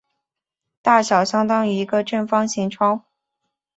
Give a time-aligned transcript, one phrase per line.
[0.81, 3.03] 大小相当于一个正方形窗户。